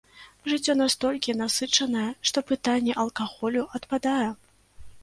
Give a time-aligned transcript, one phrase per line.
[0.53, 4.25] Жыццё настолькі насычанае, што пытанне алкаголю адпадае.